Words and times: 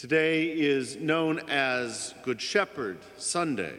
Today 0.00 0.44
is 0.44 0.96
known 0.96 1.40
as 1.50 2.14
Good 2.22 2.40
Shepherd 2.40 2.96
Sunday. 3.18 3.74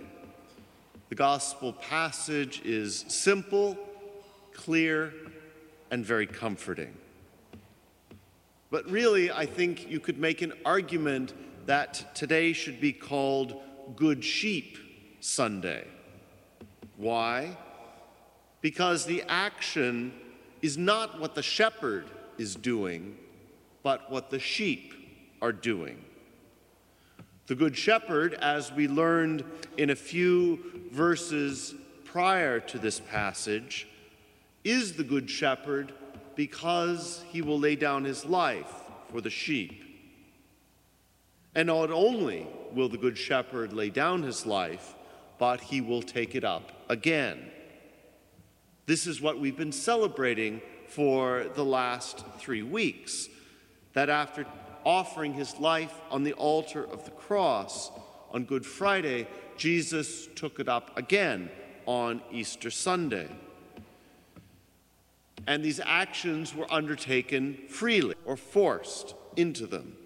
The 1.09 1.15
gospel 1.15 1.73
passage 1.73 2.61
is 2.63 3.05
simple, 3.07 3.75
clear, 4.53 5.15
and 5.89 6.05
very 6.05 6.27
comforting. 6.27 6.95
But 8.69 8.87
really, 8.87 9.31
I 9.31 9.47
think 9.47 9.89
you 9.89 9.99
could 9.99 10.19
make 10.19 10.43
an 10.43 10.53
argument 10.63 11.33
that 11.65 12.13
today 12.13 12.53
should 12.53 12.79
be 12.79 12.93
called 12.93 13.59
Good 13.95 14.23
Sheep 14.23 14.77
Sunday. 15.21 15.87
Why? 16.97 17.57
Because 18.61 19.07
the 19.07 19.23
action 19.27 20.13
is 20.61 20.77
not 20.77 21.19
what 21.19 21.33
the 21.33 21.41
shepherd 21.41 22.05
is 22.37 22.53
doing, 22.53 23.17
but 23.81 24.11
what 24.11 24.29
the 24.29 24.37
sheep 24.37 24.93
are 25.41 25.51
doing. 25.51 26.05
The 27.51 27.55
Good 27.57 27.75
Shepherd, 27.75 28.35
as 28.35 28.71
we 28.71 28.87
learned 28.87 29.43
in 29.75 29.89
a 29.89 29.95
few 29.97 30.87
verses 30.89 31.75
prior 32.05 32.61
to 32.61 32.79
this 32.79 33.01
passage, 33.01 33.89
is 34.63 34.93
the 34.93 35.03
Good 35.03 35.29
Shepherd 35.29 35.91
because 36.35 37.25
he 37.27 37.41
will 37.41 37.59
lay 37.59 37.75
down 37.75 38.05
his 38.05 38.23
life 38.23 38.71
for 39.11 39.19
the 39.19 39.29
sheep. 39.29 39.83
And 41.53 41.67
not 41.67 41.91
only 41.91 42.47
will 42.71 42.87
the 42.87 42.97
Good 42.97 43.17
Shepherd 43.17 43.73
lay 43.73 43.89
down 43.89 44.23
his 44.23 44.45
life, 44.45 44.95
but 45.37 45.59
he 45.59 45.81
will 45.81 46.01
take 46.01 46.35
it 46.35 46.45
up 46.45 46.71
again. 46.87 47.51
This 48.85 49.05
is 49.05 49.19
what 49.19 49.41
we've 49.41 49.57
been 49.57 49.73
celebrating 49.73 50.61
for 50.87 51.47
the 51.53 51.65
last 51.65 52.23
three 52.39 52.63
weeks. 52.63 53.27
That 53.91 54.09
after 54.09 54.45
offering 54.85 55.33
his 55.33 55.59
life 55.59 55.93
on 56.09 56.23
the 56.23 56.33
altar 56.33 56.83
of 56.83 57.05
the 57.05 57.11
cross 57.11 57.91
on 58.31 58.45
Good 58.45 58.65
Friday, 58.65 59.27
Jesus 59.57 60.27
took 60.35 60.59
it 60.59 60.69
up 60.69 60.97
again 60.97 61.49
on 61.85 62.21
Easter 62.31 62.71
Sunday. 62.71 63.27
And 65.47 65.63
these 65.63 65.79
actions 65.83 66.55
were 66.55 66.71
undertaken 66.71 67.57
freely 67.67 68.15
or 68.25 68.37
forced 68.37 69.15
into 69.35 69.65
them. 69.65 69.97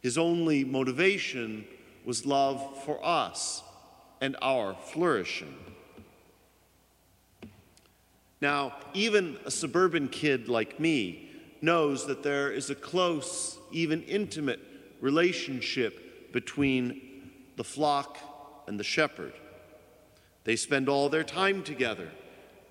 His 0.00 0.18
only 0.18 0.64
motivation 0.64 1.64
was 2.04 2.26
love 2.26 2.82
for 2.84 3.04
us 3.04 3.62
and 4.20 4.36
our 4.42 4.74
flourishing. 4.74 5.54
Now, 8.40 8.74
even 8.92 9.38
a 9.44 9.50
suburban 9.50 10.08
kid 10.08 10.48
like 10.48 10.80
me 10.80 11.31
knows 11.62 12.06
that 12.06 12.22
there 12.22 12.50
is 12.50 12.68
a 12.70 12.74
close, 12.74 13.58
even 13.70 14.02
intimate 14.02 14.60
relationship 15.00 16.32
between 16.32 17.30
the 17.56 17.64
flock 17.64 18.18
and 18.66 18.78
the 18.78 18.84
shepherd. 18.84 19.32
They 20.44 20.56
spend 20.56 20.88
all 20.88 21.08
their 21.08 21.24
time 21.24 21.62
together, 21.62 22.10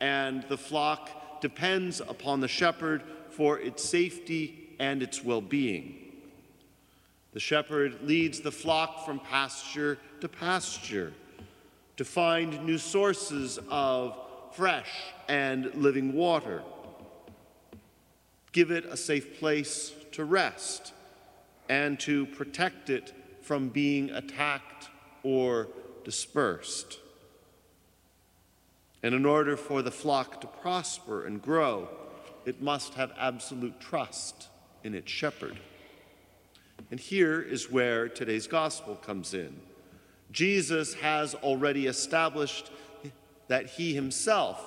and 0.01 0.43
the 0.43 0.57
flock 0.57 1.41
depends 1.41 2.01
upon 2.01 2.41
the 2.41 2.47
shepherd 2.47 3.03
for 3.29 3.59
its 3.59 3.83
safety 3.83 4.75
and 4.79 5.01
its 5.01 5.23
well 5.23 5.41
being. 5.41 5.95
The 7.33 7.39
shepherd 7.39 7.99
leads 8.03 8.41
the 8.41 8.51
flock 8.51 9.05
from 9.05 9.19
pasture 9.19 9.97
to 10.19 10.27
pasture 10.27 11.13
to 11.95 12.03
find 12.03 12.65
new 12.65 12.77
sources 12.77 13.57
of 13.69 14.17
fresh 14.53 14.89
and 15.29 15.73
living 15.75 16.13
water 16.13 16.61
give 18.51 18.71
it 18.71 18.85
a 18.85 18.97
safe 18.97 19.39
place 19.39 19.93
to 20.11 20.25
rest, 20.25 20.93
and 21.69 21.99
to 22.01 22.25
protect 22.25 22.89
it 22.89 23.13
from 23.41 23.69
being 23.69 24.09
attacked 24.09 24.89
or 25.23 25.67
dispersed. 26.03 26.99
And 29.03 29.15
in 29.15 29.25
order 29.25 29.55
for 29.55 29.81
the 29.81 29.91
flock 29.91 30.41
to 30.41 30.47
prosper 30.47 31.25
and 31.25 31.41
grow, 31.41 31.87
it 32.45 32.61
must 32.61 32.95
have 32.95 33.13
absolute 33.17 33.79
trust 33.79 34.49
in 34.83 34.93
its 34.93 35.11
shepherd. 35.11 35.57
And 36.89 36.99
here 36.99 37.41
is 37.41 37.71
where 37.71 38.09
today's 38.09 38.47
gospel 38.47 38.95
comes 38.95 39.33
in. 39.33 39.61
Jesus 40.31 40.93
has 40.95 41.35
already 41.35 41.87
established 41.87 42.69
that 43.47 43.67
he 43.67 43.93
himself 43.93 44.61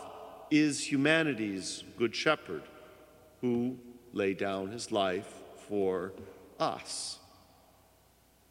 is 0.50 0.90
humanity's 0.90 1.84
good 1.98 2.14
shepherd 2.14 2.62
who 3.44 3.76
laid 4.14 4.38
down 4.38 4.70
his 4.70 4.90
life 4.90 5.30
for 5.68 6.14
us. 6.58 7.18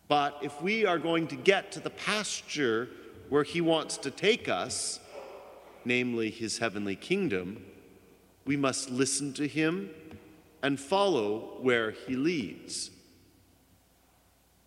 But 0.07 0.37
if 0.43 0.61
we 0.61 0.85
are 0.85 0.99
going 0.99 1.25
to 1.29 1.35
get 1.35 1.71
to 1.71 1.79
the 1.79 1.89
pasture 1.89 2.89
where 3.29 3.41
he 3.41 3.59
wants 3.59 3.97
to 3.97 4.11
take 4.11 4.47
us, 4.47 4.99
namely 5.83 6.29
his 6.29 6.59
heavenly 6.59 6.95
kingdom, 6.95 7.65
we 8.45 8.55
must 8.55 8.91
listen 8.91 9.33
to 9.33 9.47
him 9.47 9.89
and 10.61 10.79
follow 10.79 11.57
where 11.61 11.89
he 11.89 12.15
leads. 12.15 12.91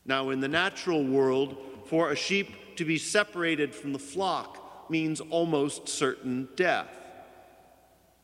Now, 0.04 0.30
in 0.30 0.40
the 0.40 0.48
natural 0.48 1.04
world, 1.04 1.56
for 1.84 2.10
a 2.10 2.16
sheep 2.16 2.74
to 2.74 2.84
be 2.84 2.98
separated 2.98 3.72
from 3.72 3.92
the 3.92 4.00
flock 4.00 4.90
means 4.90 5.20
almost 5.20 5.88
certain 5.88 6.48
death. 6.56 6.90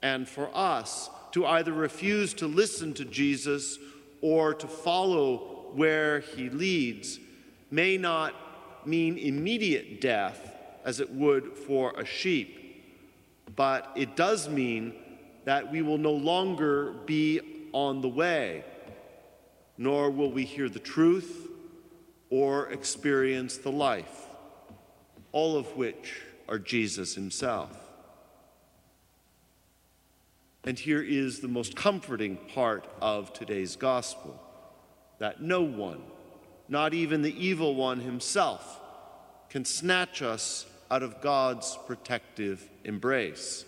And 0.03 0.29
for 0.29 0.51
us, 0.53 1.09
to 1.33 1.47
either 1.47 1.73
refuse 1.73 2.35
to 2.35 2.47
listen 2.47 2.95
to 2.95 3.05
Jesus 3.05 3.79
or 4.21 4.55
to 4.55 4.67
follow 4.67 5.71
where 5.75 6.21
he 6.21 6.49
leads 6.51 7.19
may 7.71 7.97
not 7.97 8.35
mean 8.87 9.19
immediate 9.19 10.01
death 10.01 10.53
as 10.85 11.01
it 11.01 11.11
would 11.11 11.57
for 11.57 11.93
a 11.99 12.05
sheep, 12.05 12.85
but 13.57 13.91
it 13.97 14.17
does 14.17 14.49
mean 14.49 14.95
that 15.45 15.71
we 15.71 15.83
will 15.83 15.99
no 15.99 16.13
longer 16.13 16.93
be 17.07 17.41
on 17.73 18.01
the 18.01 18.09
way, 18.09 18.65
nor 19.79 20.11
will 20.11 20.31
we 20.31 20.45
hear 20.45 20.69
the 20.69 20.79
truth 20.79 21.49
or 22.31 22.69
experience 22.71 23.59
the 23.59 23.73
life, 23.73 24.27
all 25.33 25.57
of 25.57 25.77
which 25.77 26.21
are 26.49 26.59
Jesus 26.59 27.15
himself. 27.15 27.82
And 30.65 30.79
here 30.79 31.03
is 31.03 31.41
the 31.41 31.49
most 31.49 31.75
comforting 31.75 32.37
part 32.37 32.87
of 33.01 33.33
today's 33.33 33.75
gospel 33.77 34.41
that 35.19 35.43
no 35.43 35.63
one, 35.63 36.03
not 36.69 36.95
even 36.95 37.23
the 37.23 37.37
evil 37.45 37.75
one 37.75 38.01
himself, 38.01 38.81
can 39.51 39.65
snatch 39.65 40.23
us 40.23 40.67
out 40.91 41.03
of 41.03 41.21
God's 41.21 41.79
protective 41.87 42.69
embrace. 42.85 43.65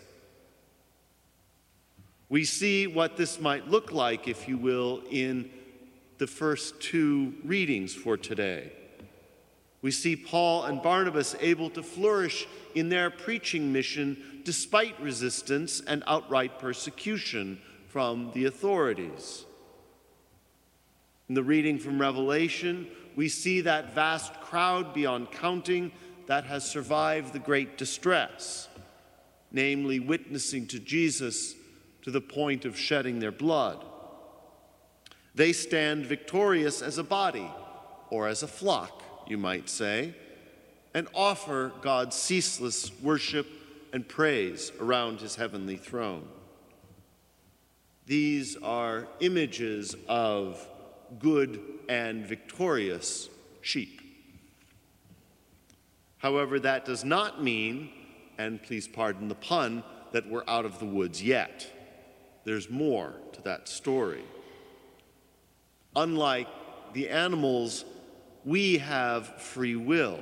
We 2.29 2.45
see 2.45 2.87
what 2.87 3.17
this 3.17 3.41
might 3.41 3.69
look 3.69 3.93
like, 3.93 4.29
if 4.29 4.49
you 4.49 4.57
will, 4.57 5.03
in 5.11 5.51
the 6.19 6.27
first 6.27 6.81
two 6.81 7.35
readings 7.45 7.95
for 7.95 8.17
today. 8.17 8.73
We 9.85 9.91
see 9.91 10.17
Paul 10.17 10.65
and 10.65 10.81
Barnabas 10.81 11.37
able 11.41 11.69
to 11.69 11.83
flourish 11.83 12.47
in 12.75 12.89
their 12.89 13.11
preaching 13.11 13.71
mission 13.71 14.41
despite 14.43 14.99
resistance 14.99 15.83
and 15.87 16.03
outright 16.07 16.59
persecution 16.59 17.61
from 17.89 18.31
the 18.33 18.47
authorities. 18.47 19.45
In 21.29 21.35
the 21.35 21.43
reading 21.43 21.79
from 21.79 22.01
Revelation, 22.01 22.87
we 23.15 23.29
see 23.29 23.61
that 23.61 23.95
vast 23.95 24.33
crowd 24.41 24.95
beyond 24.95 25.31
counting 25.31 25.93
that 26.29 26.45
has 26.45 26.67
survived 26.67 27.35
the 27.35 27.39
great 27.39 27.77
distress, 27.77 28.69
namely 29.53 30.01
witnessing 30.01 30.67
to 30.69 30.81
Jesus 30.81 31.57
to 32.01 32.11
the 32.11 32.23
point 32.23 32.65
of 32.65 32.79
shedding 32.79 33.19
their 33.19 33.31
blood. 33.31 33.85
They 35.35 35.53
stand 35.53 36.07
victorious 36.07 36.81
as 36.81 36.97
a 36.97 37.05
body 37.05 37.51
or 38.09 38.29
as 38.29 38.43
a 38.43 38.49
flock 38.49 39.03
you 39.27 39.39
might 39.39 39.69
say, 39.69 40.15
and 40.93 41.09
offer 41.15 41.73
God 41.81 42.13
ceaseless 42.15 42.91
worship 43.03 43.47
and 43.93 44.09
praise 44.09 44.73
around 44.81 45.21
his 45.21 45.37
heavenly 45.37 45.77
throne. 45.77 46.29
These 48.07 48.57
are 48.57 49.09
images 49.21 49.97
of 50.09 50.67
good 51.19 51.61
and 51.89 52.27
victorious 52.27 53.29
sheep. 53.61 54.01
However, 56.19 56.59
that 56.61 56.85
does 56.85 57.05
not 57.05 57.43
mean, 57.43 57.91
and 58.39 58.63
please 58.63 58.89
pardon 58.89 59.29
the 59.29 59.35
pun, 59.35 59.85
that 60.13 60.29
we're 60.29 60.45
out 60.49 60.65
of 60.65 60.79
the 60.79 60.87
woods 60.87 61.23
yet. 61.23 61.67
There's 62.45 62.71
more 62.71 63.15
to 63.33 63.43
that 63.43 63.69
story. 63.69 64.25
Unlike 65.97 66.49
the 66.93 67.09
animals 67.09 67.85
we 68.45 68.79
have 68.79 69.41
free 69.41 69.77
will, 69.77 70.21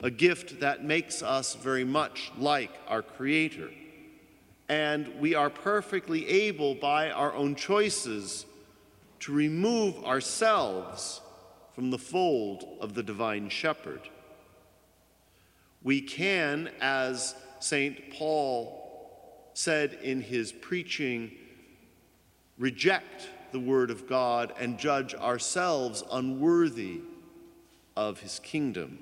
a 0.00 0.10
gift 0.10 0.60
that 0.60 0.84
makes 0.84 1.22
us 1.22 1.54
very 1.54 1.84
much 1.84 2.32
like 2.38 2.70
our 2.88 3.02
Creator. 3.02 3.70
And 4.68 5.20
we 5.20 5.34
are 5.34 5.50
perfectly 5.50 6.26
able, 6.26 6.74
by 6.74 7.10
our 7.10 7.34
own 7.34 7.54
choices, 7.54 8.46
to 9.20 9.32
remove 9.32 10.02
ourselves 10.04 11.20
from 11.74 11.90
the 11.90 11.98
fold 11.98 12.66
of 12.80 12.94
the 12.94 13.02
divine 13.02 13.48
shepherd. 13.50 14.00
We 15.82 16.00
can, 16.00 16.70
as 16.80 17.34
St. 17.60 18.12
Paul 18.12 19.50
said 19.52 19.98
in 20.02 20.20
his 20.20 20.52
preaching, 20.52 21.32
reject 22.58 23.28
the 23.52 23.60
Word 23.60 23.90
of 23.90 24.08
God 24.08 24.52
and 24.58 24.78
judge 24.78 25.14
ourselves 25.14 26.02
unworthy 26.10 27.02
of 27.96 28.20
his 28.20 28.38
kingdom. 28.40 28.98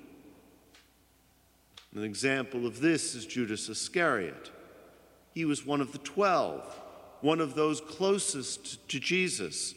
An 1.95 2.05
example 2.05 2.67
of 2.67 2.81
this 2.81 3.15
is 3.15 3.27
Judas 3.27 3.69
Iscariot. 3.69 4.51
He 5.35 5.45
was 5.45 5.67
one 5.67 5.81
of 5.81 5.93
the 5.93 5.99
twelve, 5.99 6.63
one 7.21 7.41
of 7.41 7.55
those 7.55 7.81
closest 7.81 8.89
to 8.89 9.01
Jesus. 9.01 9.75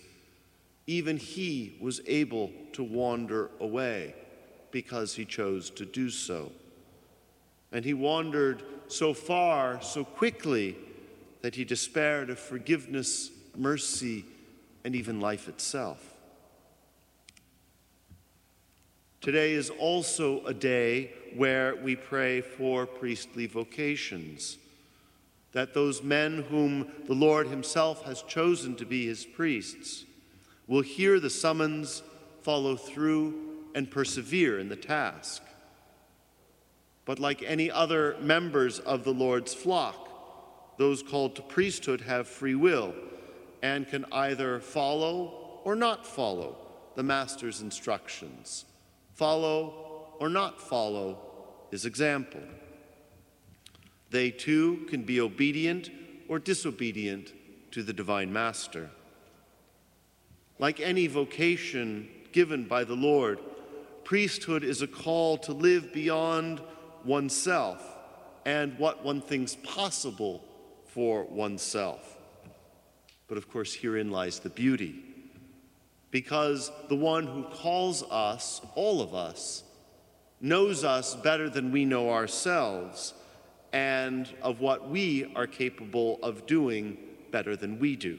Even 0.85 1.17
he 1.17 1.77
was 1.81 2.01
able 2.07 2.51
to 2.73 2.83
wander 2.83 3.49
away 3.59 4.15
because 4.71 5.15
he 5.15 5.25
chose 5.25 5.69
to 5.71 5.85
do 5.85 6.09
so. 6.09 6.51
And 7.71 7.83
he 7.83 7.93
wandered 7.93 8.63
so 8.87 9.13
far, 9.13 9.81
so 9.81 10.03
quickly, 10.03 10.77
that 11.41 11.55
he 11.55 11.65
despaired 11.65 12.29
of 12.29 12.39
forgiveness, 12.39 13.31
mercy, 13.55 14.25
and 14.83 14.95
even 14.95 15.19
life 15.19 15.47
itself. 15.47 16.16
Today 19.27 19.51
is 19.51 19.69
also 19.69 20.41
a 20.45 20.53
day 20.53 21.11
where 21.35 21.75
we 21.75 21.97
pray 21.97 22.39
for 22.39 22.85
priestly 22.85 23.45
vocations, 23.45 24.57
that 25.51 25.73
those 25.73 26.01
men 26.01 26.43
whom 26.43 26.89
the 27.07 27.13
Lord 27.13 27.47
Himself 27.47 28.05
has 28.05 28.21
chosen 28.21 28.77
to 28.77 28.85
be 28.85 29.05
His 29.05 29.25
priests 29.25 30.05
will 30.65 30.79
hear 30.79 31.19
the 31.19 31.29
summons, 31.29 32.03
follow 32.41 32.77
through, 32.77 33.65
and 33.75 33.91
persevere 33.91 34.59
in 34.59 34.69
the 34.69 34.77
task. 34.77 35.43
But 37.03 37.19
like 37.19 37.43
any 37.43 37.69
other 37.69 38.15
members 38.21 38.79
of 38.79 39.03
the 39.03 39.13
Lord's 39.13 39.53
flock, 39.53 40.77
those 40.77 41.03
called 41.03 41.35
to 41.35 41.41
priesthood 41.41 41.99
have 41.99 42.29
free 42.29 42.55
will 42.55 42.95
and 43.61 43.89
can 43.89 44.05
either 44.09 44.61
follow 44.61 45.59
or 45.65 45.75
not 45.75 46.07
follow 46.07 46.55
the 46.95 47.03
Master's 47.03 47.59
instructions 47.59 48.63
follow 49.17 50.13
or 50.19 50.29
not 50.29 50.61
follow 50.61 51.17
his 51.71 51.85
example. 51.85 52.41
They 54.11 54.29
too 54.29 54.85
can 54.89 55.03
be 55.03 55.19
obedient 55.19 55.89
or 56.27 56.37
disobedient 56.39 57.33
to 57.71 57.81
the 57.81 57.93
divine 57.93 58.31
master. 58.31 58.91
Like 60.59 60.79
any 60.79 61.07
vocation 61.07 62.07
given 62.31 62.65
by 62.65 62.83
the 62.83 62.95
Lord, 62.95 63.39
priesthood 64.03 64.63
is 64.63 64.81
a 64.81 64.87
call 64.87 65.37
to 65.39 65.51
live 65.51 65.91
beyond 65.91 66.61
oneself 67.03 67.81
and 68.45 68.77
what 68.77 69.03
one 69.03 69.21
thinks 69.21 69.55
possible 69.63 70.43
for 70.85 71.23
oneself. 71.25 72.17
But 73.27 73.37
of 73.37 73.49
course, 73.49 73.73
herein 73.73 74.11
lies 74.11 74.39
the 74.39 74.49
beauty 74.49 75.06
because 76.11 76.71
the 76.89 76.95
one 76.95 77.27
who 77.27 77.43
calls 77.43 78.03
us, 78.03 78.61
all 78.75 79.01
of 79.01 79.13
us, 79.13 79.63
knows 80.39 80.83
us 80.83 81.15
better 81.15 81.49
than 81.49 81.71
we 81.71 81.83
know 81.83 82.11
ourselves 82.11 83.13
and 83.73 84.29
of 84.41 84.59
what 84.59 84.89
we 84.89 85.31
are 85.35 85.47
capable 85.47 86.19
of 86.23 86.45
doing 86.45 86.97
better 87.31 87.55
than 87.55 87.79
we 87.79 87.95
do. 87.95 88.17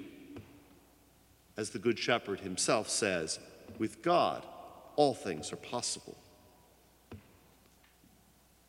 As 1.56 1.70
the 1.70 1.78
Good 1.78 1.98
Shepherd 1.98 2.40
himself 2.40 2.88
says, 2.88 3.38
with 3.78 4.02
God, 4.02 4.44
all 4.96 5.14
things 5.14 5.52
are 5.52 5.56
possible. 5.56 6.16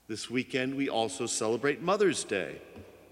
This 0.08 0.30
weekend, 0.30 0.76
we 0.76 0.90
also 0.90 1.26
celebrate 1.26 1.82
Mother's 1.82 2.24
Day, 2.24 2.62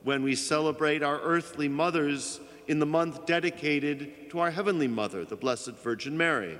when 0.03 0.23
we 0.23 0.35
celebrate 0.35 1.03
our 1.03 1.19
earthly 1.21 1.67
mothers 1.67 2.39
in 2.67 2.79
the 2.79 2.85
month 2.85 3.25
dedicated 3.25 4.29
to 4.29 4.39
our 4.39 4.51
Heavenly 4.51 4.87
Mother, 4.87 5.23
the 5.23 5.35
Blessed 5.35 5.71
Virgin 5.83 6.17
Mary. 6.17 6.57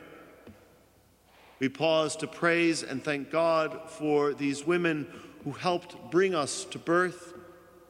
We 1.59 1.69
pause 1.69 2.15
to 2.17 2.27
praise 2.27 2.83
and 2.83 3.03
thank 3.03 3.29
God 3.29 3.89
for 3.89 4.33
these 4.33 4.65
women 4.65 5.07
who 5.43 5.51
helped 5.51 6.11
bring 6.11 6.33
us 6.33 6.63
to 6.65 6.79
birth, 6.79 7.33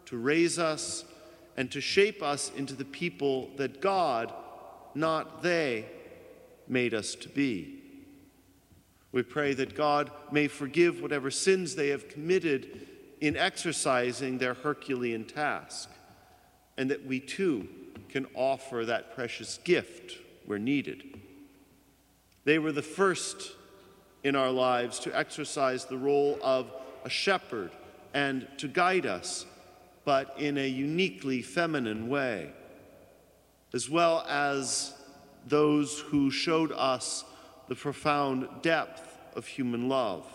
to 0.06 0.18
raise 0.18 0.58
us, 0.58 1.06
and 1.56 1.72
to 1.72 1.82
shape 1.82 2.24
us 2.24 2.52
into 2.56 2.76
the 2.76 2.86
people 2.86 3.50
that 3.58 3.82
God, 3.82 4.34
not 4.96 5.44
they, 5.44 5.86
made 6.68 6.94
us 6.94 7.14
to 7.16 7.30
be. 7.30 7.82
We 9.12 9.24
pray 9.24 9.54
that 9.54 9.76
God 9.76 10.12
may 10.32 10.48
forgive 10.48 11.02
whatever 11.02 11.32
sins 11.32 11.76
they 11.76 11.90
have 11.90 12.10
committed 12.10 12.88
in 13.22 13.36
exercising 13.36 14.38
their 14.38 14.54
Herculean 14.54 15.26
task, 15.26 15.90
and 16.78 16.92
that 16.92 17.06
we 17.06 17.20
too 17.20 17.68
can 18.10 18.28
offer 18.34 18.86
that 18.86 19.14
precious 19.16 19.60
gift 19.64 20.18
where 20.46 20.60
needed. 20.60 21.20
They 22.46 22.60
were 22.60 22.72
the 22.72 22.82
first 22.82 23.52
in 24.24 24.36
our 24.36 24.52
lives 24.52 25.00
to 25.00 25.18
exercise 25.18 25.86
the 25.86 25.98
role 25.98 26.40
of 26.42 26.72
a 27.04 27.10
shepherd 27.10 27.72
and 28.14 28.48
to 28.58 28.68
guide 28.68 29.06
us, 29.06 29.46
but 30.06 30.34
in 30.38 30.58
a 30.58 30.68
uniquely 30.68 31.42
feminine 31.42 32.10
way, 32.10 32.52
as 33.74 33.90
well 33.90 34.26
as 34.28 34.94
those 35.46 36.00
who 36.00 36.32
showed 36.32 36.72
us 36.72 37.26
the 37.68 37.76
profound 37.76 38.48
depth 38.62 39.18
of 39.36 39.46
human 39.46 39.90
love. 39.90 40.26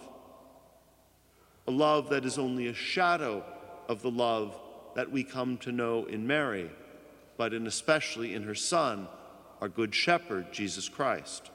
A 1.67 1.71
love 1.71 2.11
that 2.11 2.25
is 2.25 2.39
only 2.39 2.69
a 2.69 2.75
shadow 2.75 3.45
of 3.89 4.03
the 4.03 4.11
love 4.11 4.59
that 4.95 5.11
we 5.11 5.25
come 5.25 5.57
to 5.59 5.73
know 5.73 6.05
in 6.05 6.27
Mary 6.27 6.71
but 7.43 7.53
and 7.53 7.67
especially 7.67 8.35
in 8.35 8.45
her 8.45 8.55
Son, 8.55 9.09
our 9.61 9.69
Good 9.69 9.93
Shepherd, 9.93 10.53
Jesus 10.53 10.89
Christ, 10.89 11.51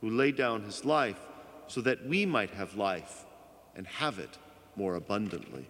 who 0.00 0.08
laid 0.08 0.36
down 0.36 0.62
his 0.62 0.86
life 0.86 1.20
so 1.66 1.82
that 1.82 2.06
we 2.06 2.24
might 2.24 2.48
have 2.52 2.76
life 2.76 3.26
and 3.76 3.86
have 3.86 4.18
it 4.18 4.38
more 4.74 4.94
abundantly. 4.94 5.66